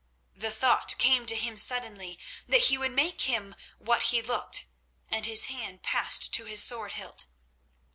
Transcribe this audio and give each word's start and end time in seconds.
The 0.35 0.49
thought 0.49 0.97
came 0.97 1.27
to 1.27 1.35
him 1.35 1.59
suddenly 1.59 2.17
that 2.47 2.61
he 2.63 2.75
would 2.79 2.91
make 2.91 3.21
him 3.21 3.53
what 3.77 4.01
he 4.01 4.19
looked, 4.23 4.65
and 5.09 5.27
his 5.27 5.45
hand 5.45 5.83
passed 5.83 6.33
to 6.33 6.45
his 6.45 6.63
sword 6.63 6.93
hilt. 6.93 7.25